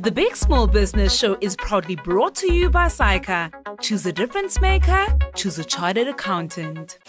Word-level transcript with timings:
The 0.00 0.12
Big 0.12 0.36
Small 0.36 0.68
Business 0.68 1.18
Show 1.18 1.36
is 1.40 1.56
proudly 1.56 1.96
brought 1.96 2.36
to 2.36 2.52
you 2.52 2.70
by 2.70 2.86
SAICA. 2.86 3.80
Choose 3.80 4.06
a 4.06 4.12
difference 4.12 4.60
maker, 4.60 5.06
choose 5.34 5.58
a 5.58 5.64
chartered 5.64 6.06
accountant. 6.06 7.00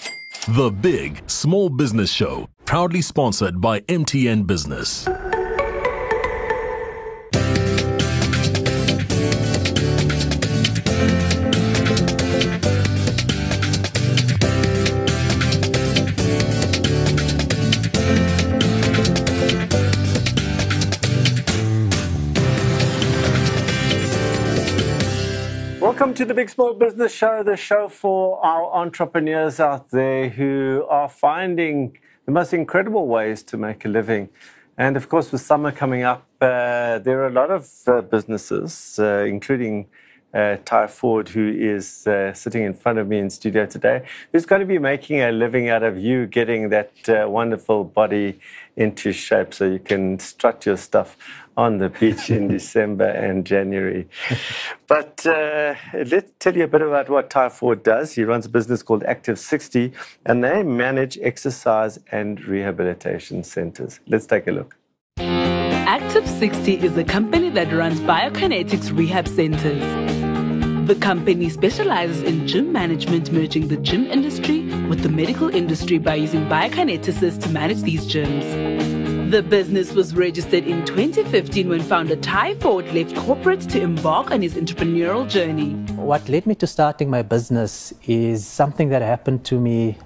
The 0.47 0.71
Big 0.71 1.21
Small 1.29 1.69
Business 1.69 2.11
Show, 2.11 2.49
proudly 2.65 3.03
sponsored 3.03 3.61
by 3.61 3.81
MTN 3.81 4.47
Business. 4.47 5.07
To 26.19 26.25
the 26.25 26.33
Big 26.33 26.49
Small 26.49 26.73
Business 26.73 27.13
Show, 27.13 27.43
the 27.43 27.55
show 27.55 27.87
for 27.87 28.45
our 28.45 28.65
entrepreneurs 28.73 29.61
out 29.61 29.89
there 29.91 30.27
who 30.27 30.85
are 30.89 31.07
finding 31.07 31.97
the 32.25 32.31
most 32.33 32.53
incredible 32.53 33.07
ways 33.07 33.41
to 33.43 33.55
make 33.55 33.85
a 33.85 33.87
living. 33.87 34.27
And 34.77 34.97
of 34.97 35.07
course, 35.07 35.31
with 35.31 35.39
summer 35.39 35.71
coming 35.71 36.03
up, 36.03 36.27
uh, 36.41 36.99
there 36.99 37.21
are 37.21 37.27
a 37.27 37.31
lot 37.31 37.51
of 37.51 37.69
uh, 37.87 38.01
businesses, 38.01 38.99
uh, 38.99 39.23
including 39.29 39.87
uh, 40.33 40.57
Ty 40.65 40.87
Ford, 40.87 41.29
who 41.29 41.47
is 41.49 42.05
uh, 42.07 42.33
sitting 42.33 42.63
in 42.63 42.73
front 42.73 42.99
of 42.99 43.07
me 43.07 43.19
in 43.19 43.29
studio 43.29 43.65
today, 43.65 44.05
who's 44.31 44.45
going 44.45 44.59
to 44.59 44.65
be 44.65 44.77
making 44.77 45.21
a 45.21 45.31
living 45.31 45.69
out 45.69 45.83
of 45.83 45.97
you 45.97 46.27
getting 46.27 46.69
that 46.69 46.91
uh, 47.09 47.27
wonderful 47.29 47.83
body 47.83 48.39
into 48.75 49.11
shape 49.11 49.53
so 49.53 49.65
you 49.65 49.79
can 49.79 50.19
strut 50.19 50.65
your 50.65 50.77
stuff 50.77 51.17
on 51.57 51.77
the 51.79 51.89
beach 51.89 52.29
in 52.29 52.47
December 52.57 53.07
and 53.09 53.45
January. 53.45 54.07
But 54.87 55.25
uh, 55.25 55.75
let's 55.93 56.31
tell 56.39 56.55
you 56.55 56.63
a 56.63 56.67
bit 56.67 56.81
about 56.81 57.09
what 57.09 57.29
Ty 57.29 57.49
Ford 57.49 57.83
does. 57.83 58.13
He 58.13 58.23
runs 58.23 58.45
a 58.45 58.49
business 58.49 58.81
called 58.83 59.03
Active 59.03 59.39
60, 59.39 59.91
and 60.25 60.43
they 60.43 60.63
manage 60.63 61.17
exercise 61.21 61.99
and 62.11 62.43
rehabilitation 62.45 63.43
centers. 63.43 63.99
Let's 64.07 64.25
take 64.25 64.47
a 64.47 64.51
look. 64.51 64.75
Active 66.19 66.37
60 66.37 66.73
is 66.85 66.97
a 66.97 67.03
company 67.05 67.49
that 67.51 67.71
runs 67.71 68.01
biokinetics 68.01 68.91
rehab 68.91 69.25
centers. 69.25 69.81
The 70.85 70.95
company 70.95 71.47
specializes 71.47 72.23
in 72.23 72.45
gym 72.45 72.73
management, 72.73 73.31
merging 73.31 73.69
the 73.69 73.77
gym 73.77 74.05
industry 74.05 74.65
with 74.89 75.01
the 75.01 75.07
medical 75.07 75.47
industry 75.47 75.97
by 75.97 76.15
using 76.15 76.45
biokineticists 76.47 77.41
to 77.43 77.49
manage 77.51 77.83
these 77.83 78.05
gyms. 78.05 79.31
The 79.31 79.41
business 79.41 79.93
was 79.93 80.13
registered 80.13 80.65
in 80.65 80.85
2015 80.85 81.69
when 81.69 81.81
founder 81.81 82.17
Ty 82.17 82.55
Ford 82.55 82.93
left 82.93 83.15
corporate 83.15 83.61
to 83.69 83.79
embark 83.79 84.31
on 84.31 84.41
his 84.41 84.55
entrepreneurial 84.55 85.25
journey. 85.29 85.71
What 85.95 86.27
led 86.27 86.45
me 86.45 86.55
to 86.55 86.67
starting 86.67 87.09
my 87.09 87.21
business 87.21 87.93
is 88.05 88.45
something 88.45 88.89
that 88.89 89.01
happened 89.01 89.45
to 89.45 89.57
me 89.57 89.97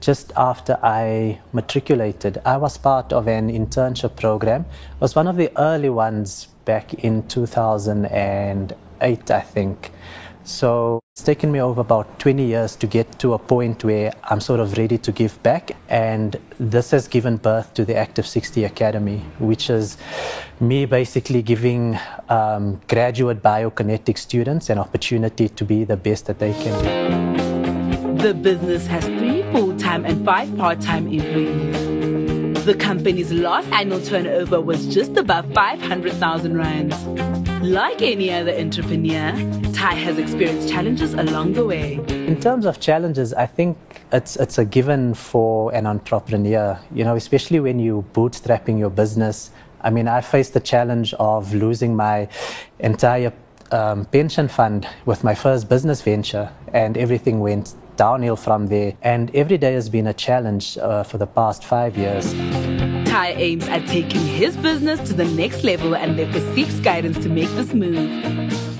just 0.00 0.32
after 0.36 0.78
I 0.82 1.40
matriculated. 1.52 2.40
I 2.44 2.56
was 2.56 2.78
part 2.78 3.12
of 3.12 3.28
an 3.28 3.50
internship 3.50 4.16
program. 4.16 4.62
It 4.62 5.00
was 5.00 5.14
one 5.14 5.26
of 5.26 5.36
the 5.36 5.50
early 5.58 5.90
ones 5.90 6.48
back 6.64 6.94
in 6.94 7.26
2008, 7.28 9.30
I 9.30 9.40
think. 9.40 9.92
So 10.44 11.00
it's 11.14 11.22
taken 11.22 11.50
me 11.50 11.60
over 11.60 11.80
about 11.80 12.18
20 12.18 12.44
years 12.44 12.76
to 12.76 12.86
get 12.86 13.18
to 13.20 13.32
a 13.32 13.38
point 13.38 13.82
where 13.82 14.12
I'm 14.24 14.40
sort 14.40 14.60
of 14.60 14.76
ready 14.76 14.98
to 14.98 15.10
give 15.10 15.42
back. 15.42 15.74
And 15.88 16.36
this 16.58 16.90
has 16.90 17.08
given 17.08 17.38
birth 17.38 17.72
to 17.74 17.84
the 17.84 17.96
Active 17.96 18.26
60 18.26 18.64
Academy, 18.64 19.18
which 19.38 19.70
is 19.70 19.96
me 20.60 20.84
basically 20.84 21.40
giving 21.40 21.98
um, 22.28 22.80
graduate 22.88 23.42
biokinetic 23.42 24.18
students 24.18 24.68
an 24.68 24.78
opportunity 24.78 25.48
to 25.48 25.64
be 25.64 25.84
the 25.84 25.96
best 25.96 26.26
that 26.26 26.38
they 26.38 26.52
can 26.52 27.38
be. 27.38 27.53
The 28.24 28.32
business 28.32 28.86
has 28.86 29.04
three 29.04 29.42
full 29.52 29.76
time 29.76 30.06
and 30.06 30.24
five 30.24 30.56
part 30.56 30.80
time 30.80 31.08
employees. 31.08 32.64
The 32.64 32.74
company's 32.74 33.30
last 33.30 33.68
annual 33.70 34.00
turnover 34.00 34.62
was 34.62 34.86
just 34.86 35.14
above 35.18 35.52
500,000 35.52 36.56
rands. 36.56 36.96
Like 37.62 38.00
any 38.00 38.32
other 38.32 38.52
entrepreneur, 38.52 39.32
Ty 39.74 39.92
has 39.96 40.16
experienced 40.16 40.70
challenges 40.70 41.12
along 41.12 41.52
the 41.52 41.66
way. 41.66 41.96
In 42.08 42.40
terms 42.40 42.64
of 42.64 42.80
challenges, 42.80 43.34
I 43.34 43.44
think 43.44 43.76
it's 44.10 44.36
it's 44.36 44.56
a 44.56 44.64
given 44.64 45.12
for 45.12 45.74
an 45.74 45.86
entrepreneur. 45.86 46.80
You 46.94 47.04
know, 47.04 47.16
especially 47.16 47.60
when 47.60 47.78
you 47.78 48.06
bootstrapping 48.14 48.78
your 48.78 48.88
business. 48.88 49.50
I 49.82 49.90
mean, 49.90 50.08
I 50.08 50.22
faced 50.22 50.54
the 50.54 50.60
challenge 50.60 51.12
of 51.20 51.52
losing 51.52 51.94
my 51.94 52.28
entire 52.78 53.34
um, 53.70 54.06
pension 54.06 54.48
fund 54.48 54.88
with 55.04 55.22
my 55.24 55.34
first 55.34 55.68
business 55.68 56.00
venture, 56.00 56.50
and 56.72 56.96
everything 56.96 57.40
went 57.40 57.74
downhill 57.96 58.36
from 58.36 58.66
there. 58.66 58.94
And 59.02 59.34
every 59.34 59.58
day 59.58 59.74
has 59.74 59.88
been 59.88 60.06
a 60.06 60.14
challenge 60.14 60.78
uh, 60.78 61.02
for 61.04 61.18
the 61.18 61.26
past 61.26 61.64
five 61.64 61.96
years. 61.96 62.34
Ty 63.14 63.34
aims 63.34 63.68
at 63.68 63.86
taking 63.86 64.26
his 64.26 64.56
business 64.56 64.98
to 65.08 65.14
the 65.14 65.24
next 65.24 65.62
level 65.62 65.94
and 65.94 66.18
therefore 66.18 66.40
seeks 66.52 66.80
guidance 66.80 67.16
to 67.18 67.28
make 67.28 67.48
this 67.50 67.72
move. 67.72 67.96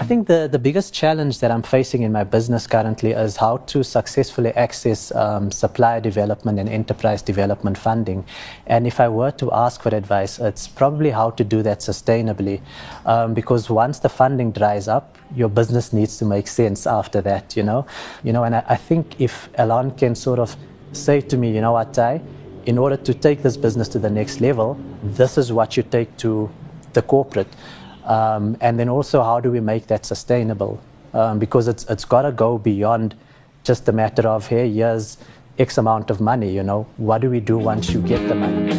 I 0.00 0.04
think 0.06 0.26
the, 0.26 0.48
the 0.50 0.58
biggest 0.58 0.92
challenge 0.92 1.38
that 1.38 1.52
I'm 1.52 1.62
facing 1.62 2.02
in 2.02 2.10
my 2.10 2.24
business 2.24 2.66
currently 2.66 3.12
is 3.12 3.36
how 3.36 3.58
to 3.58 3.84
successfully 3.84 4.50
access 4.54 5.14
um, 5.14 5.52
supplier 5.52 6.00
development 6.00 6.58
and 6.58 6.68
enterprise 6.68 7.22
development 7.22 7.78
funding. 7.78 8.24
And 8.66 8.88
if 8.88 8.98
I 8.98 9.08
were 9.08 9.30
to 9.30 9.52
ask 9.52 9.80
for 9.80 9.94
advice, 9.94 10.40
it's 10.40 10.66
probably 10.66 11.10
how 11.10 11.30
to 11.30 11.44
do 11.44 11.62
that 11.62 11.78
sustainably. 11.78 12.60
Um, 13.06 13.34
because 13.34 13.70
once 13.70 14.00
the 14.00 14.08
funding 14.08 14.50
dries 14.50 14.88
up, 14.88 15.16
your 15.36 15.48
business 15.48 15.92
needs 15.92 16.16
to 16.18 16.24
make 16.24 16.48
sense 16.48 16.88
after 16.88 17.20
that, 17.20 17.56
you 17.56 17.62
know? 17.62 17.86
You 18.24 18.32
know, 18.32 18.42
and 18.42 18.56
I, 18.56 18.64
I 18.70 18.74
think 18.74 19.20
if 19.20 19.48
Alan 19.56 19.92
can 19.92 20.16
sort 20.16 20.40
of 20.40 20.56
say 20.92 21.20
to 21.20 21.36
me, 21.36 21.54
you 21.54 21.60
know 21.60 21.72
what, 21.72 21.94
Ty, 21.94 22.20
in 22.66 22.78
order 22.78 22.96
to 22.96 23.14
take 23.14 23.42
this 23.42 23.56
business 23.56 23.88
to 23.88 23.98
the 23.98 24.10
next 24.10 24.40
level, 24.40 24.78
this 25.02 25.36
is 25.36 25.52
what 25.52 25.76
you 25.76 25.82
take 25.82 26.16
to 26.18 26.50
the 26.94 27.02
corporate. 27.02 27.48
Um, 28.04 28.56
and 28.60 28.78
then 28.78 28.88
also, 28.88 29.22
how 29.22 29.40
do 29.40 29.50
we 29.50 29.60
make 29.60 29.86
that 29.88 30.06
sustainable? 30.06 30.80
Um, 31.12 31.38
because 31.38 31.68
it's, 31.68 31.84
it's 31.84 32.04
got 32.04 32.22
to 32.22 32.32
go 32.32 32.58
beyond 32.58 33.14
just 33.62 33.88
a 33.88 33.92
matter 33.92 34.28
of, 34.28 34.46
hey, 34.46 34.70
here's 34.70 35.18
X 35.58 35.78
amount 35.78 36.10
of 36.10 36.20
money, 36.20 36.52
you 36.52 36.62
know, 36.62 36.86
what 36.96 37.20
do 37.20 37.30
we 37.30 37.40
do 37.40 37.56
once 37.58 37.90
you 37.90 38.00
get 38.02 38.26
the 38.28 38.34
money? 38.34 38.74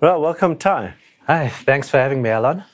Well, 0.00 0.20
welcome, 0.20 0.56
Ty. 0.56 0.94
Hi, 1.26 1.48
thanks 1.48 1.88
for 1.88 1.98
having 1.98 2.22
me, 2.22 2.30
Alan. 2.30 2.64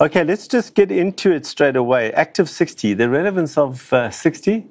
Okay, 0.00 0.24
let's 0.24 0.48
just 0.48 0.74
get 0.74 0.90
into 0.90 1.30
it 1.30 1.46
straight 1.46 1.76
away. 1.76 2.12
Active 2.12 2.50
60, 2.50 2.94
the 2.94 3.08
relevance 3.08 3.56
of 3.56 3.92
uh, 3.92 4.10
60 4.10 4.66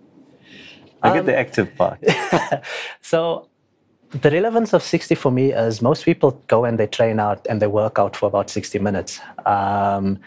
I 1.04 1.10
get 1.10 1.20
um, 1.20 1.26
the 1.26 1.38
active 1.38 1.76
part. 1.76 2.00
so 3.02 3.50
the 4.10 4.30
relevance 4.30 4.74
of 4.74 4.84
60 4.84 5.16
for 5.16 5.32
me 5.32 5.52
is 5.52 5.82
most 5.82 6.06
people 6.06 6.42
go 6.48 6.66
and 6.66 6.80
they 6.80 6.88
train 6.88 7.20
out 7.20 7.46
and 7.50 7.62
they 7.62 7.68
work 7.68 8.00
out 8.00 8.16
for 8.16 8.28
about 8.28 8.50
60 8.50 8.80
minutes. 8.80 9.20
Um, 9.46 10.20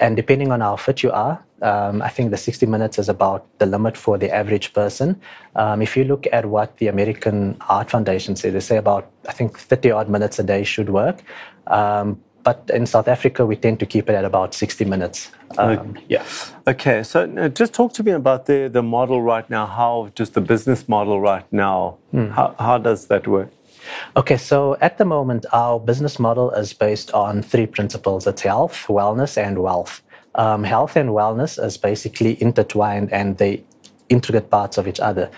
and 0.00 0.16
depending 0.16 0.50
on 0.50 0.60
how 0.60 0.76
fit 0.76 1.02
you 1.02 1.12
are, 1.12 1.42
um, 1.62 2.02
I 2.02 2.08
think 2.08 2.32
the 2.32 2.36
60 2.36 2.66
minutes 2.66 2.98
is 2.98 3.08
about 3.08 3.46
the 3.58 3.66
limit 3.66 3.96
for 3.96 4.18
the 4.18 4.34
average 4.34 4.72
person. 4.72 5.20
Um, 5.54 5.80
if 5.80 5.96
you 5.96 6.02
look 6.02 6.26
at 6.32 6.46
what 6.46 6.76
the 6.78 6.88
American 6.88 7.56
Heart 7.60 7.90
Foundation 7.90 8.34
say, 8.34 8.50
they 8.50 8.58
say 8.58 8.78
about, 8.78 9.10
I 9.28 9.32
think, 9.32 9.56
30 9.58 9.92
odd 9.92 10.08
minutes 10.08 10.40
a 10.40 10.42
day 10.42 10.64
should 10.64 10.90
work. 10.90 11.22
But 12.44 12.70
in 12.72 12.86
South 12.86 13.08
Africa, 13.08 13.46
we 13.46 13.56
tend 13.56 13.78
to 13.80 13.86
keep 13.86 14.08
it 14.08 14.14
at 14.14 14.24
about 14.24 14.54
60 14.54 14.84
minutes. 14.84 15.30
Um, 15.58 15.96
yeah. 16.08 16.24
Okay, 16.66 17.02
so 17.02 17.30
uh, 17.36 17.48
just 17.48 17.72
talk 17.72 17.92
to 17.94 18.02
me 18.02 18.12
about 18.12 18.46
the, 18.46 18.68
the 18.68 18.82
model 18.82 19.22
right 19.22 19.48
now, 19.48 19.66
how 19.66 20.10
just 20.14 20.34
the 20.34 20.40
business 20.40 20.88
model 20.88 21.20
right 21.20 21.44
now, 21.52 21.98
mm. 22.12 22.30
how, 22.32 22.54
how 22.58 22.78
does 22.78 23.06
that 23.06 23.26
work? 23.28 23.50
Okay, 24.16 24.36
so 24.36 24.76
at 24.80 24.98
the 24.98 25.04
moment, 25.04 25.46
our 25.52 25.78
business 25.78 26.18
model 26.18 26.50
is 26.52 26.72
based 26.72 27.10
on 27.12 27.42
three 27.42 27.66
principles 27.66 28.26
it's 28.26 28.42
health, 28.42 28.86
wellness, 28.88 29.36
and 29.36 29.58
wealth. 29.62 30.02
Um, 30.34 30.64
health 30.64 30.96
and 30.96 31.10
wellness 31.10 31.62
is 31.62 31.76
basically 31.76 32.40
intertwined 32.42 33.12
and 33.12 33.38
they 33.38 33.64
intricate 34.08 34.50
parts 34.50 34.78
of 34.78 34.88
each 34.88 35.00
other. 35.00 35.30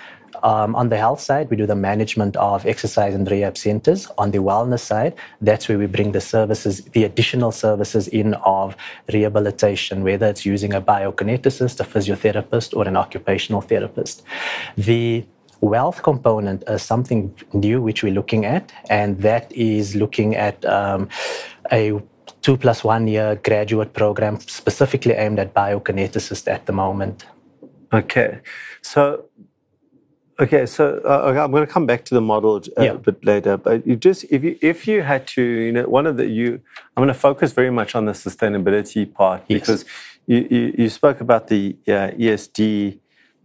Um, 0.44 0.76
on 0.76 0.90
the 0.90 0.98
health 0.98 1.20
side, 1.20 1.48
we 1.48 1.56
do 1.56 1.66
the 1.66 1.74
management 1.74 2.36
of 2.36 2.66
exercise 2.66 3.14
and 3.14 3.28
rehab 3.30 3.56
centers. 3.56 4.06
On 4.18 4.30
the 4.30 4.38
wellness 4.38 4.80
side, 4.80 5.14
that's 5.40 5.68
where 5.68 5.78
we 5.78 5.86
bring 5.86 6.12
the 6.12 6.20
services, 6.20 6.84
the 6.96 7.04
additional 7.04 7.50
services 7.50 8.08
in 8.08 8.34
of 8.34 8.76
rehabilitation, 9.10 10.04
whether 10.04 10.26
it's 10.26 10.44
using 10.44 10.74
a 10.74 10.82
biokineticist, 10.82 11.80
a 11.80 11.84
physiotherapist, 11.84 12.76
or 12.76 12.86
an 12.86 12.96
occupational 12.96 13.62
therapist. 13.62 14.22
The 14.76 15.24
wealth 15.62 16.02
component 16.02 16.62
is 16.68 16.82
something 16.82 17.34
new 17.54 17.80
which 17.80 18.02
we're 18.02 18.12
looking 18.12 18.44
at, 18.44 18.70
and 18.90 19.22
that 19.22 19.50
is 19.50 19.96
looking 19.96 20.36
at 20.36 20.62
um, 20.66 21.08
a 21.72 22.02
two 22.42 22.58
plus 22.58 22.84
one 22.84 23.08
year 23.08 23.40
graduate 23.42 23.94
program 23.94 24.38
specifically 24.40 25.14
aimed 25.14 25.38
at 25.38 25.54
biokineticists 25.54 26.46
at 26.46 26.66
the 26.66 26.72
moment. 26.72 27.24
Okay. 27.94 28.40
So 28.82 29.24
Okay, 30.40 30.66
so 30.66 31.00
uh, 31.04 31.28
okay, 31.28 31.38
I'm 31.38 31.50
going 31.52 31.66
to 31.66 31.72
come 31.72 31.86
back 31.86 32.04
to 32.06 32.14
the 32.14 32.20
model 32.20 32.56
uh, 32.76 32.82
Yeah. 32.82 32.92
a 32.92 32.98
bit 32.98 33.24
later. 33.24 33.56
But 33.56 33.86
you 33.86 33.94
just 33.96 34.24
if 34.30 34.42
you 34.42 34.58
if 34.60 34.88
you 34.88 35.02
had 35.02 35.26
to, 35.28 35.42
you 35.42 35.72
know, 35.72 35.84
one 35.84 36.06
of 36.06 36.16
the 36.16 36.26
you, 36.26 36.60
I'm 36.96 37.02
going 37.04 37.08
to 37.08 37.14
focus 37.14 37.52
very 37.52 37.70
much 37.70 37.94
on 37.94 38.06
the 38.06 38.12
sustainability 38.12 39.12
part 39.12 39.42
Yes. 39.48 39.60
because 39.60 39.84
you, 40.26 40.46
you 40.50 40.74
you 40.78 40.88
spoke 40.88 41.20
about 41.20 41.48
the 41.48 41.76
uh, 41.86 42.10
ESG 42.18 42.98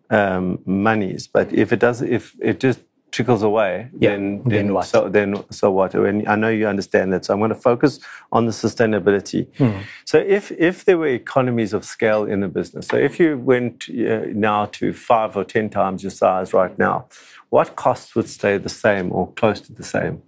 um, 0.10 0.60
monies, 0.66 1.28
but 1.28 1.54
if 1.54 1.72
it 1.72 1.80
does, 1.80 2.02
if 2.02 2.36
it 2.42 2.60
just 2.60 2.80
trickles 3.12 3.44
away, 3.44 3.90
Yeah, 4.00 4.12
then 4.12 4.42
then 4.44 4.50
then 4.50 4.74
what? 4.74 4.86
so 4.86 5.10
then 5.10 5.44
so 5.52 5.72
what? 5.72 5.94
And 5.96 6.28
I 6.28 6.36
know 6.36 6.50
you 6.50 6.68
understand 6.68 7.12
that, 7.14 7.26
so 7.26 7.34
I'm 7.34 7.40
going 7.40 7.50
to 7.50 7.56
focus 7.56 8.00
on 8.32 8.46
the 8.46 8.52
sustainability. 8.52 9.48
Hmm. 9.58 9.80
So 10.06 10.18
if 10.20 10.52
if 10.52 10.86
there 10.86 10.98
were 10.98 11.08
economies 11.08 11.74
of 11.74 11.84
scale 11.86 12.24
in 12.26 12.40
the 12.42 12.48
business, 12.48 12.88
so 12.88 12.98
if 12.98 13.20
you 13.20 13.38
went 13.38 13.86
uh, 13.90 14.26
now 14.34 14.66
to 14.78 14.94
five 14.94 15.36
or 15.38 15.44
ten 15.44 15.70
times 15.70 16.04
your 16.04 16.12
size 16.12 16.54
right 16.54 16.78
now, 16.78 17.08
what 17.50 17.76
costs 17.76 18.16
would 18.16 18.30
stay 18.30 18.58
the 18.58 18.70
same 18.70 19.12
or 19.12 19.32
close 19.34 19.62
to 19.62 19.74
the 19.74 19.84
same? 19.84 20.22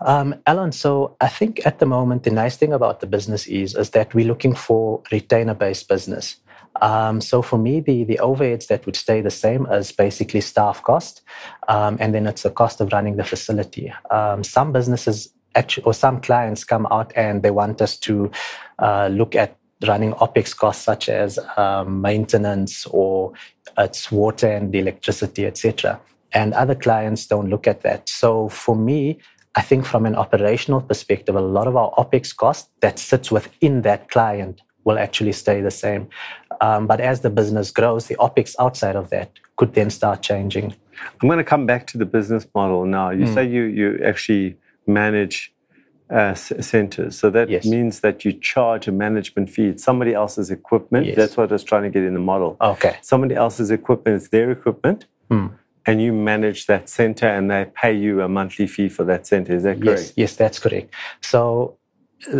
Um, 0.00 0.34
Alan, 0.46 0.72
so 0.72 1.16
I 1.20 1.28
think 1.28 1.64
at 1.64 1.78
the 1.78 1.86
moment 1.86 2.24
the 2.24 2.30
nice 2.30 2.56
thing 2.56 2.72
about 2.72 3.00
the 3.00 3.06
business 3.06 3.46
is 3.46 3.74
is 3.76 3.90
that 3.90 4.12
we're 4.14 4.26
looking 4.26 4.54
for 4.54 5.02
retainer-based 5.12 5.88
business. 5.88 6.36
Um, 6.80 7.20
so 7.20 7.40
for 7.42 7.58
me, 7.58 7.80
the 7.80 8.04
the 8.04 8.18
overheads 8.22 8.66
that 8.66 8.84
would 8.86 8.96
stay 8.96 9.20
the 9.20 9.30
same 9.30 9.66
as 9.66 9.92
basically 9.92 10.40
staff 10.40 10.82
cost, 10.82 11.22
um, 11.68 11.96
and 12.00 12.14
then 12.14 12.26
it's 12.26 12.42
the 12.42 12.50
cost 12.50 12.80
of 12.80 12.92
running 12.92 13.16
the 13.16 13.24
facility. 13.24 13.92
Um, 14.10 14.42
some 14.42 14.72
businesses 14.72 15.32
actually, 15.54 15.84
or 15.84 15.94
some 15.94 16.20
clients 16.20 16.64
come 16.64 16.86
out 16.90 17.12
and 17.16 17.42
they 17.42 17.50
want 17.50 17.80
us 17.80 17.96
to 17.98 18.30
uh, 18.80 19.08
look 19.12 19.36
at 19.36 19.56
running 19.86 20.12
opex 20.14 20.56
costs 20.56 20.84
such 20.84 21.08
as 21.08 21.38
um, 21.56 22.00
maintenance 22.00 22.86
or 22.86 23.32
it's 23.78 24.10
water 24.10 24.48
and 24.48 24.74
electricity, 24.74 25.46
etc. 25.46 26.00
And 26.32 26.54
other 26.54 26.74
clients 26.74 27.26
don't 27.26 27.48
look 27.48 27.66
at 27.66 27.82
that. 27.82 28.08
So 28.08 28.48
for 28.48 28.74
me, 28.76 29.18
I 29.56 29.62
think 29.62 29.86
from 29.86 30.04
an 30.04 30.16
operational 30.16 30.80
perspective, 30.80 31.36
a 31.36 31.40
lot 31.40 31.68
of 31.68 31.76
our 31.76 31.92
OPEX 31.92 32.36
cost 32.36 32.70
that 32.80 32.98
sits 32.98 33.30
within 33.30 33.82
that 33.82 34.10
client 34.10 34.60
will 34.84 34.98
actually 34.98 35.32
stay 35.32 35.60
the 35.60 35.70
same. 35.70 36.08
Um, 36.60 36.86
but 36.86 37.00
as 37.00 37.20
the 37.20 37.30
business 37.30 37.70
grows, 37.70 38.06
the 38.06 38.16
OPEX 38.16 38.54
outside 38.58 38.96
of 38.96 39.10
that 39.10 39.30
could 39.56 39.74
then 39.74 39.90
start 39.90 40.22
changing. 40.22 40.74
I'm 41.22 41.28
going 41.28 41.38
to 41.38 41.44
come 41.44 41.66
back 41.66 41.86
to 41.88 41.98
the 41.98 42.06
business 42.06 42.46
model 42.54 42.84
now. 42.86 43.10
You 43.10 43.26
Hmm. 43.26 43.34
say 43.34 43.44
you 43.46 43.62
you 43.64 44.00
actually 44.04 44.56
manage 44.86 45.52
uh, 46.10 46.34
centers, 46.34 47.18
so 47.18 47.30
that 47.30 47.48
Yes. 47.48 47.64
means 47.64 48.00
that 48.00 48.24
you 48.26 48.32
charge 48.32 48.86
a 48.86 48.92
management 48.92 49.48
fee. 49.48 49.68
It's 49.68 49.82
somebody 49.82 50.12
else's 50.12 50.50
equipment. 50.50 51.06
Yes. 51.06 51.16
That's 51.16 51.36
what 51.36 51.50
I 51.50 51.54
was 51.54 51.64
trying 51.64 51.82
to 51.84 51.90
get 51.90 52.04
in 52.04 52.12
the 52.12 52.20
model. 52.20 52.56
Okay. 52.60 52.96
Somebody 53.00 53.34
else's 53.34 53.70
equipment. 53.70 54.16
It's 54.18 54.28
their 54.28 54.50
equipment. 54.50 55.06
Hmm. 55.30 55.46
And 55.86 56.00
you 56.02 56.12
manage 56.12 56.66
that 56.66 56.88
center, 56.90 57.26
and 57.26 57.50
they 57.50 57.64
pay 57.74 57.94
you 57.94 58.20
a 58.20 58.28
monthly 58.28 58.66
fee 58.66 58.88
for 58.90 59.04
that 59.04 59.26
center. 59.26 59.54
Is 59.54 59.62
that 59.62 59.80
correct? 59.82 60.00
Yes, 60.00 60.12
yes, 60.16 60.36
that's 60.36 60.58
correct. 60.58 60.92
So 61.22 61.76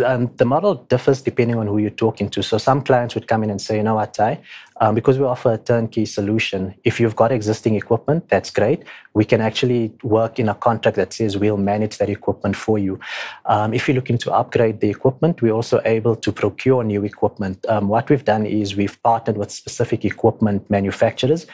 um, 0.03 0.31
the 0.37 0.45
model 0.45 0.75
differs 0.75 1.21
depending 1.21 1.57
on 1.57 1.67
who 1.67 1.77
you're 1.77 1.89
talking 1.89 2.29
to. 2.29 2.41
So 2.43 2.57
some 2.57 2.81
clients 2.81 3.15
would 3.15 3.27
come 3.27 3.43
in 3.43 3.49
and 3.49 3.61
say, 3.61 3.77
you 3.77 3.83
know 3.83 3.95
what, 3.95 4.13
Ty, 4.13 4.41
um, 4.81 4.95
because 4.95 5.17
we 5.17 5.25
offer 5.25 5.53
a 5.53 5.57
turnkey 5.57 6.05
solution, 6.05 6.75
if 6.83 6.99
you've 6.99 7.15
got 7.15 7.31
existing 7.31 7.75
equipment, 7.75 8.27
that's 8.29 8.49
great. 8.49 8.83
We 9.13 9.23
can 9.23 9.41
actually 9.41 9.93
work 10.03 10.39
in 10.39 10.49
a 10.49 10.55
contract 10.55 10.97
that 10.97 11.13
says 11.13 11.37
we'll 11.37 11.57
manage 11.57 11.97
that 11.99 12.09
equipment 12.09 12.55
for 12.55 12.77
you. 12.77 12.99
Um, 13.45 13.73
if 13.73 13.87
you're 13.87 13.95
looking 13.95 14.17
to 14.19 14.33
upgrade 14.33 14.81
the 14.81 14.89
equipment, 14.89 15.41
we're 15.41 15.53
also 15.53 15.81
able 15.85 16.15
to 16.17 16.31
procure 16.31 16.83
new 16.83 17.03
equipment. 17.05 17.65
Um, 17.69 17.87
what 17.87 18.09
we've 18.09 18.25
done 18.25 18.45
is 18.45 18.75
we've 18.75 19.01
partnered 19.03 19.37
with 19.37 19.51
specific 19.51 20.03
equipment 20.03 20.69
manufacturers. 20.69 21.45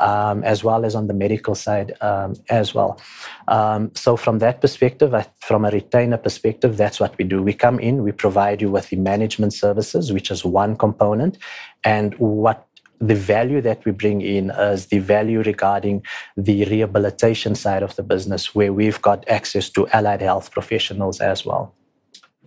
Um, 0.00 0.42
as 0.42 0.64
well 0.64 0.84
as 0.84 0.96
on 0.96 1.06
the 1.06 1.14
medical 1.14 1.54
side 1.54 1.92
um, 2.00 2.34
as 2.50 2.74
well. 2.74 3.00
Um, 3.46 3.92
so 3.94 4.16
from 4.16 4.40
that 4.40 4.60
perspective, 4.60 5.14
I, 5.14 5.24
from 5.40 5.64
a 5.64 5.70
retainer 5.70 6.16
perspective, 6.16 6.76
that's 6.76 6.98
what 6.98 7.16
we 7.16 7.24
do. 7.24 7.40
We 7.42 7.52
come 7.52 7.78
in, 7.78 8.02
we 8.02 8.10
provide 8.10 8.60
you 8.60 8.70
with 8.72 8.88
the 8.90 8.96
management 8.96 9.52
services, 9.52 10.12
which 10.12 10.32
is 10.32 10.44
one 10.44 10.74
component, 10.74 11.38
and 11.84 12.14
what 12.18 12.66
the 12.98 13.14
value 13.14 13.60
that 13.60 13.84
we 13.84 13.92
bring 13.92 14.20
in 14.20 14.50
is 14.50 14.86
the 14.86 14.98
value 14.98 15.42
regarding 15.42 16.02
the 16.36 16.64
rehabilitation 16.64 17.54
side 17.54 17.82
of 17.82 17.94
the 17.96 18.02
business, 18.02 18.54
where 18.54 18.72
we've 18.72 19.00
got 19.00 19.28
access 19.28 19.70
to 19.70 19.86
allied 19.88 20.22
health 20.22 20.50
professionals 20.50 21.20
as 21.20 21.46
well. 21.46 21.74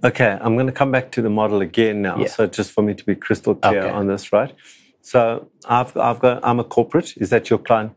Okay, 0.04 0.38
I'm 0.42 0.56
going 0.56 0.68
to 0.68 0.74
come 0.74 0.92
back 0.92 1.12
to 1.12 1.22
the 1.22 1.30
model 1.30 1.62
again 1.62 2.02
now. 2.02 2.18
Yeah. 2.20 2.28
So 2.28 2.46
just 2.46 2.72
for 2.72 2.82
me 2.82 2.94
to 2.94 3.06
be 3.06 3.16
crystal 3.16 3.56
clear 3.56 3.84
Okay. 3.84 3.90
on 3.90 4.08
this, 4.08 4.32
right? 4.32 4.54
So 5.08 5.48
I've 5.66 5.96
I've 5.96 6.20
got 6.20 6.42
I'm 6.44 6.60
a 6.60 6.66
corporate. 6.66 7.16
Is 7.16 7.30
that 7.30 7.50
your 7.50 7.60
client 7.60 7.94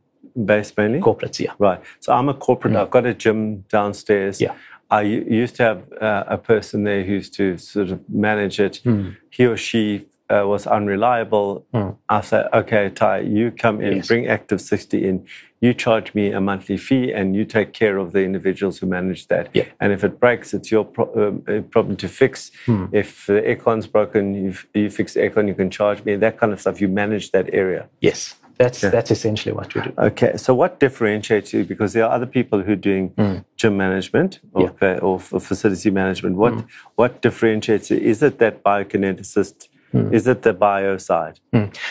base 0.50 0.72
mainly? 0.76 1.00
Corporates, 1.00 1.40
yeah. 1.40 1.54
Right. 1.58 1.80
So 1.98 2.12
I'm 2.12 2.28
a 2.28 2.34
corporate. 2.34 2.76
I've 2.76 2.90
got 2.90 3.04
a 3.04 3.14
gym 3.14 3.64
downstairs. 3.68 4.38
Mm. 4.38 4.42
Yeah. 4.42 4.54
I 4.92 5.02
used 5.42 5.56
to 5.56 5.62
have 5.64 5.92
uh, 6.00 6.24
a 6.28 6.38
person 6.38 6.84
there 6.84 7.02
who 7.02 7.14
used 7.14 7.34
to 7.34 7.58
sort 7.58 7.90
of 7.90 7.98
manage 8.08 8.60
it. 8.60 8.80
Mm. 8.84 9.16
He 9.28 9.44
or 9.44 9.56
she 9.56 10.06
uh, 10.30 10.46
was 10.46 10.66
unreliable. 10.66 11.66
I 12.08 12.20
said, 12.20 12.46
okay, 12.52 12.88
Ty, 12.90 13.18
you 13.20 13.50
come 13.50 13.80
in, 13.80 13.96
Yes. 13.96 14.06
bring 14.08 14.26
Active 14.28 14.60
60 14.60 15.06
in. 15.08 15.26
You 15.60 15.74
charge 15.74 16.14
me 16.14 16.32
a 16.32 16.40
monthly 16.40 16.78
fee 16.78 17.12
and 17.12 17.36
you 17.36 17.44
take 17.44 17.72
care 17.74 17.98
of 17.98 18.12
the 18.12 18.22
individuals 18.24 18.78
who 18.78 18.86
manage 18.86 19.26
that. 19.28 19.48
Yeah. 19.52 19.64
And 19.80 19.92
if 19.92 20.02
it 20.04 20.18
breaks, 20.18 20.54
it's 20.54 20.70
your 20.70 20.84
pro- 20.84 21.42
uh, 21.48 21.60
problem 21.62 21.96
to 21.96 22.08
fix. 22.08 22.50
Hmm. 22.66 22.86
If 22.92 23.26
the 23.26 23.42
aircon's 23.42 23.86
broken, 23.86 24.34
you, 24.34 24.54
you 24.72 24.88
fix 24.90 25.14
the 25.14 25.20
aircon, 25.20 25.48
you 25.48 25.54
can 25.54 25.68
charge 25.70 26.02
me. 26.04 26.16
That 26.16 26.38
kind 26.38 26.52
of 26.52 26.60
stuff. 26.60 26.80
You 26.80 26.88
manage 26.88 27.32
that 27.32 27.52
area. 27.52 27.88
Yes, 28.00 28.36
that's 28.56 28.80
that's 28.80 29.10
essentially 29.10 29.52
what 29.54 29.74
we 29.74 29.82
do. 29.82 29.92
Okay, 29.98 30.36
so 30.36 30.54
what 30.54 30.80
differentiates 30.80 31.52
you? 31.52 31.64
Because 31.64 31.92
there 31.92 32.04
are 32.04 32.12
other 32.12 32.26
people 32.26 32.62
who 32.62 32.72
are 32.72 32.76
doing 32.90 33.12
gym 33.56 33.76
management 33.76 34.40
or, 34.54 34.60
Hmm. 34.60 34.64
Yeah. 34.64 34.70
Hmm. 34.70 34.78
fa- 34.78 35.00
or 35.00 35.20
facility 35.50 35.90
management. 35.90 36.36
What 36.36 36.54
what 36.96 37.20
differentiates 37.20 37.90
you? 37.90 37.98
Is 37.98 38.22
it 38.22 38.38
that 38.38 38.62
biokineticist? 38.64 39.68
Hmm. 39.92 40.14
Is 40.14 40.26
it 40.28 40.42
the 40.42 40.52
bio 40.52 40.98
side? 40.98 41.40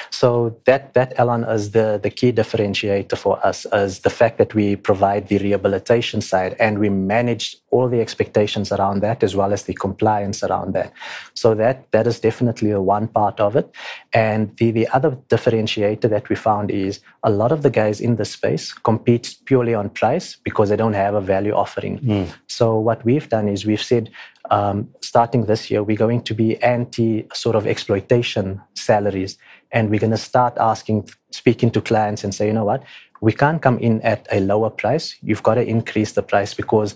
So 0.09 0.57
that 0.65 0.93
that 0.93 1.13
Alan 1.19 1.43
is 1.43 1.71
the 1.71 1.99
the 2.01 2.09
key 2.09 2.31
differentiator 2.31 3.17
for 3.17 3.45
us 3.45 3.65
is 3.73 3.99
the 3.99 4.09
fact 4.09 4.37
that 4.37 4.53
we 4.53 4.75
provide 4.75 5.27
the 5.27 5.37
rehabilitation 5.37 6.21
side 6.21 6.55
and 6.59 6.79
we 6.79 6.89
manage 6.89 7.57
all 7.71 7.89
the 7.89 7.99
expectations 7.99 8.71
around 8.71 9.01
that 9.01 9.23
as 9.23 9.35
well 9.35 9.51
as 9.53 9.63
the 9.63 9.73
compliance 9.73 10.43
around 10.43 10.73
that. 10.73 10.93
So 11.33 11.53
that 11.55 11.91
that 11.91 12.07
is 12.07 12.19
definitely 12.19 12.71
the 12.71 12.81
one 12.81 13.07
part 13.07 13.39
of 13.39 13.55
it. 13.55 13.69
And 14.13 14.55
the 14.57 14.71
the 14.71 14.87
other 14.89 15.11
differentiator 15.27 16.09
that 16.09 16.29
we 16.29 16.35
found 16.35 16.71
is 16.71 17.01
a 17.23 17.29
lot 17.29 17.51
of 17.51 17.63
the 17.63 17.69
guys 17.69 17.99
in 17.99 18.15
the 18.15 18.25
space 18.25 18.71
compete 18.71 19.35
purely 19.45 19.73
on 19.73 19.89
price 19.89 20.37
because 20.43 20.69
they 20.69 20.77
don't 20.77 20.93
have 20.93 21.15
a 21.15 21.21
value 21.21 21.53
offering. 21.53 21.99
So 22.47 22.79
what 22.79 23.03
we've 23.03 23.27
done 23.27 23.47
is 23.49 23.65
we've 23.65 23.81
said 23.81 24.09
um, 24.49 24.89
starting 25.01 25.45
this 25.45 25.69
year, 25.69 25.83
we're 25.83 25.97
going 25.97 26.21
to 26.23 26.33
be 26.33 26.61
anti 26.63 27.27
sort 27.33 27.55
of 27.55 27.67
exploitation 27.67 28.61
salaries. 28.73 29.37
And 29.71 29.89
we're 29.89 29.99
going 29.99 30.11
to 30.11 30.17
start 30.17 30.57
asking, 30.57 31.09
speaking 31.31 31.69
to 31.71 31.81
clients 31.81 32.23
and 32.23 32.33
say, 32.33 32.47
you 32.47 32.53
know 32.53 32.65
what, 32.65 32.83
we 33.21 33.33
can't 33.33 33.61
come 33.61 33.77
in 33.79 34.01
at 34.01 34.27
a 34.31 34.39
lower 34.39 34.69
price. 34.69 35.15
You've 35.21 35.43
got 35.43 35.55
to 35.55 35.65
increase 35.65 36.13
the 36.13 36.23
price 36.23 36.53
because 36.53 36.95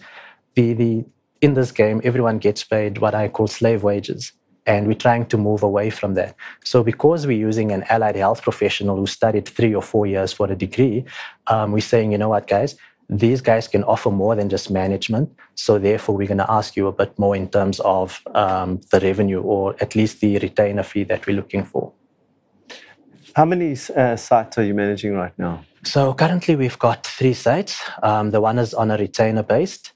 the, 0.55 0.73
the 0.73 1.05
in 1.41 1.55
this 1.55 1.71
game, 1.71 1.99
everyone 2.05 2.37
gets 2.39 2.63
paid 2.63 2.99
what 2.99 3.13
I 3.13 3.27
call 3.27 3.47
slave 3.47 3.83
wages. 3.83 4.31
And 4.65 4.87
we're 4.87 4.93
trying 4.93 5.25
to 5.25 5.37
move 5.37 5.61
away 5.61 5.89
from 5.89 6.13
that. 6.13 6.37
So, 6.63 6.83
because 6.83 7.27
we're 7.27 7.37
using 7.37 7.73
an 7.73 7.83
allied 7.89 8.15
health 8.15 8.41
professional 8.41 8.95
who 8.95 9.05
studied 9.05 9.45
three 9.45 9.75
or 9.75 9.81
four 9.81 10.05
years 10.05 10.31
for 10.31 10.49
a 10.49 10.55
degree, 10.55 11.03
um, 11.47 11.73
we're 11.73 11.81
saying, 11.81 12.13
you 12.13 12.17
know 12.17 12.29
what, 12.29 12.47
guys, 12.47 12.77
these 13.09 13.41
guys 13.41 13.67
can 13.67 13.83
offer 13.83 14.09
more 14.09 14.35
than 14.35 14.49
just 14.49 14.71
management. 14.71 15.29
So 15.55 15.77
therefore, 15.77 16.15
we're 16.15 16.27
going 16.27 16.37
to 16.39 16.51
ask 16.51 16.75
you 16.75 16.87
a 16.87 16.91
bit 16.91 17.17
more 17.19 17.35
in 17.35 17.49
terms 17.49 17.79
of 17.81 18.21
um, 18.33 18.81
the 18.91 18.99
revenue 18.99 19.41
or 19.41 19.75
at 19.79 19.95
least 19.95 20.21
the 20.21 20.39
retainer 20.39 20.83
fee 20.83 21.03
that 21.05 21.25
we're 21.27 21.35
looking 21.35 21.65
for. 21.65 21.93
How 23.35 23.45
many 23.45 23.75
uh, 23.95 24.15
sites 24.15 24.57
are 24.57 24.63
you 24.63 24.73
managing 24.73 25.13
right 25.15 25.37
now? 25.37 25.65
So 25.83 26.13
currently, 26.13 26.55
we've 26.55 26.79
got 26.79 27.05
three 27.05 27.33
sites. 27.33 27.81
Um, 28.01 28.31
the 28.31 28.39
one 28.39 28.57
is 28.57 28.73
on 28.73 28.91
a 28.91 28.97
retainer 28.97 29.43
based. 29.43 29.91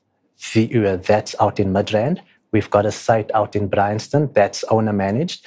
The, 0.53 0.85
uh, 0.85 0.95
that's 0.97 1.35
out 1.39 1.59
in 1.59 1.71
Midrand. 1.71 2.19
We've 2.51 2.69
got 2.69 2.85
a 2.85 2.91
site 2.91 3.31
out 3.33 3.55
in 3.55 3.67
Bryanston 3.67 4.31
that's 4.33 4.63
owner 4.65 4.93
managed. 4.93 5.45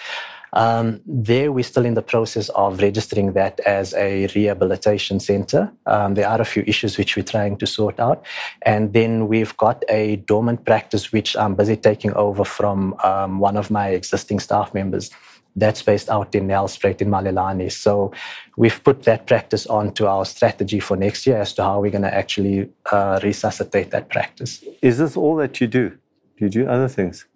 Um, 0.52 1.00
there, 1.06 1.52
we're 1.52 1.64
still 1.64 1.84
in 1.84 1.94
the 1.94 2.02
process 2.02 2.48
of 2.50 2.80
registering 2.80 3.32
that 3.34 3.60
as 3.60 3.94
a 3.94 4.26
rehabilitation 4.34 5.20
center. 5.20 5.72
Um, 5.86 6.14
there 6.14 6.28
are 6.28 6.40
a 6.40 6.44
few 6.44 6.64
issues 6.66 6.98
which 6.98 7.16
we're 7.16 7.22
trying 7.22 7.56
to 7.58 7.66
sort 7.66 8.00
out. 8.00 8.24
And 8.62 8.92
then 8.92 9.28
we've 9.28 9.56
got 9.56 9.84
a 9.88 10.16
dormant 10.16 10.64
practice 10.64 11.12
which 11.12 11.36
I'm 11.36 11.54
busy 11.54 11.76
taking 11.76 12.12
over 12.14 12.44
from 12.44 12.94
um, 13.04 13.38
one 13.38 13.56
of 13.56 13.70
my 13.70 13.88
existing 13.88 14.40
staff 14.40 14.74
members. 14.74 15.10
That's 15.56 15.82
based 15.82 16.08
out 16.08 16.34
in 16.34 16.46
Nelspruit 16.46 17.00
in 17.00 17.10
Malelane. 17.10 17.72
So 17.72 18.12
we've 18.56 18.82
put 18.82 19.02
that 19.02 19.26
practice 19.26 19.66
onto 19.66 20.06
our 20.06 20.24
strategy 20.24 20.78
for 20.78 20.96
next 20.96 21.26
year 21.26 21.38
as 21.38 21.52
to 21.54 21.64
how 21.64 21.80
we're 21.80 21.90
going 21.90 22.02
to 22.02 22.14
actually 22.14 22.70
uh, 22.90 23.18
resuscitate 23.22 23.90
that 23.90 24.08
practice. 24.10 24.64
Is 24.80 24.98
this 24.98 25.16
all 25.16 25.36
that 25.36 25.60
you 25.60 25.66
do? 25.66 25.90
Do 26.36 26.44
you 26.44 26.48
do 26.48 26.68
other 26.68 26.88
things? 26.88 27.26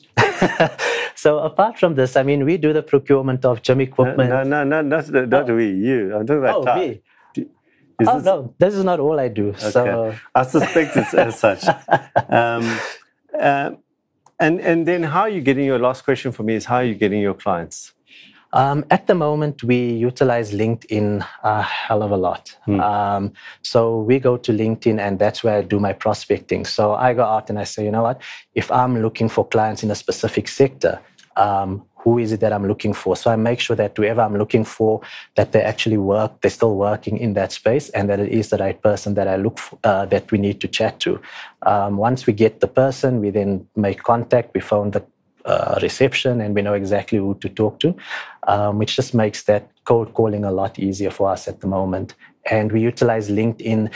so 1.15 1.39
apart 1.39 1.79
from 1.79 1.95
this, 1.95 2.17
I 2.17 2.23
mean, 2.23 2.45
we 2.45 2.57
do 2.57 2.73
the 2.73 2.83
procurement 2.83 3.45
of 3.45 3.63
gym 3.63 3.81
equipment. 3.81 4.31
No, 4.31 4.43
no, 4.43 4.65
no, 4.65 4.83
not, 4.83 5.09
not 5.29 5.49
we, 5.49 5.71
you. 5.71 6.15
I'm 6.15 6.27
talking 6.27 6.43
about 6.43 6.57
Oh, 6.57 6.65
Ty. 6.65 6.79
me. 6.81 7.03
Is 8.01 8.09
oh 8.09 8.17
this- 8.17 8.25
no, 8.25 8.55
this 8.59 8.75
is 8.75 8.85
not 8.85 8.99
all 9.01 9.21
I 9.21 9.29
do. 9.29 9.55
So 9.57 10.15
I 10.35 10.43
suspect 10.43 10.97
it's 10.97 11.15
as 11.15 11.39
such. 11.47 11.65
Um, 12.29 12.79
uh, 13.39 13.71
and 14.41 14.61
and 14.61 14.87
then 14.87 15.05
how 15.05 15.21
are 15.23 15.29
you 15.29 15.41
getting 15.41 15.65
your 15.65 15.79
last 15.79 16.03
question 16.05 16.33
for 16.33 16.43
me 16.43 16.55
is 16.57 16.65
how 16.67 16.77
are 16.77 16.85
you 16.85 16.97
getting 16.97 17.21
your 17.23 17.35
clients? 17.35 17.94
Um, 18.55 18.85
at 18.91 19.09
the 19.09 19.17
moment, 19.17 19.65
we 19.65 19.79
utilize 20.11 20.53
LinkedIn 20.53 21.27
a 21.43 21.63
hell 21.63 22.05
of 22.05 22.13
a 22.13 22.17
lot. 22.17 22.57
Um, 22.81 23.33
so 23.63 23.99
we 23.99 24.21
go 24.21 24.37
to 24.37 24.53
LinkedIn, 24.53 25.01
and 25.01 25.19
that's 25.19 25.43
where 25.43 25.59
I 25.59 25.63
do 25.63 25.81
my 25.81 25.93
prospecting. 25.93 26.65
So 26.65 26.95
I 26.95 27.15
go 27.15 27.25
out 27.25 27.51
and 27.51 27.59
I 27.59 27.65
say, 27.65 27.85
you 27.85 27.91
know 27.91 28.05
what? 28.05 28.23
If 28.55 28.71
I'm 28.71 29.03
looking 29.03 29.29
for 29.29 29.45
clients 29.45 29.83
in 29.83 29.91
a 29.91 29.97
specific 29.97 30.47
sector, 30.47 31.01
um, 31.37 31.83
who 31.97 32.19
is 32.19 32.31
it 32.33 32.41
that 32.41 32.53
I'm 32.53 32.69
looking 32.69 32.93
for? 32.93 33.17
So 33.17 33.31
I 33.31 33.37
make 33.37 33.59
sure 33.59 33.75
that 33.75 33.97
whoever 33.97 34.21
I'm 34.21 34.37
looking 34.39 34.65
for, 34.65 35.01
that 35.35 35.51
they 35.53 35.63
actually 35.63 35.97
work, 35.97 36.41
they're 36.41 36.51
still 36.51 36.77
working 36.77 37.19
in 37.19 37.33
that 37.35 37.51
space, 37.51 37.89
and 37.91 38.09
that 38.09 38.21
it 38.21 38.31
is 38.31 38.51
the 38.51 38.59
right 38.59 38.81
person 38.81 39.15
that 39.15 39.27
I 39.27 39.37
look 39.37 39.59
for, 39.59 39.79
uh, 39.83 40.05
that 40.07 40.31
we 40.31 40.39
need 40.39 40.61
to 40.61 40.69
chat 40.69 41.01
to. 41.01 41.21
Um, 41.63 41.97
once 41.97 42.27
we 42.27 42.35
get 42.35 42.61
the 42.61 42.69
person, 42.69 43.21
we 43.21 43.31
then 43.31 43.67
make 43.75 44.03
contact. 44.05 44.55
We 44.55 44.61
phone 44.61 44.93
the 44.93 45.03
uh, 45.45 45.79
reception 45.83 46.41
and 46.41 46.55
we 46.55 46.63
know 46.63 46.75
exactly 46.75 47.19
who 47.19 47.35
to 47.41 47.49
talk 47.49 47.81
to, 47.81 47.95
um, 48.47 48.79
which 48.79 48.97
just 48.97 49.15
makes 49.15 49.43
that 49.45 49.71
cold 49.85 50.15
calling 50.15 50.45
a 50.45 50.51
lot 50.51 50.79
easier 50.79 51.11
for 51.11 51.31
us 51.31 51.49
at 51.49 51.61
the 51.61 51.67
moment. 51.67 52.15
And 52.51 52.73
we 52.73 52.81
utilize 52.81 53.31
LinkedIn 53.31 53.91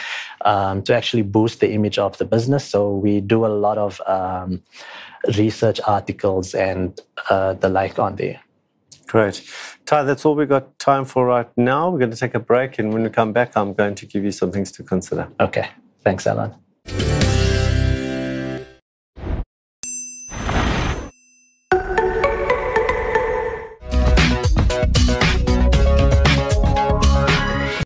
um, 0.44 0.82
to 0.82 0.94
actually 0.94 1.22
boost 1.22 1.60
the 1.60 1.70
image 1.70 1.98
of 1.98 2.16
the 2.18 2.24
business. 2.24 2.64
So 2.64 2.96
we 2.96 3.20
do 3.20 3.44
a 3.44 3.48
lot 3.48 3.76
of 3.78 4.00
um, 4.06 4.62
research 5.36 5.80
articles 5.86 6.54
and 6.54 6.98
uh, 7.28 7.54
the 7.54 7.68
like 7.68 7.98
on 7.98 8.16
there. 8.16 8.40
Great. 9.06 9.42
Ty, 9.86 10.02
that's 10.02 10.24
all 10.26 10.34
we've 10.34 10.48
got 10.48 10.78
time 10.78 11.04
for 11.04 11.26
right 11.26 11.48
now. 11.56 11.88
We're 11.90 11.98
going 11.98 12.10
to 12.10 12.16
take 12.16 12.34
a 12.34 12.40
break, 12.40 12.78
and 12.78 12.92
when 12.92 13.02
we 13.02 13.08
come 13.08 13.32
back, 13.32 13.56
I'm 13.56 13.72
going 13.72 13.94
to 13.94 14.06
give 14.06 14.22
you 14.22 14.32
some 14.32 14.52
things 14.52 14.70
to 14.72 14.82
consider. 14.82 15.28
Okay. 15.40 15.70
Thanks, 16.04 16.26
Alan. 16.26 16.67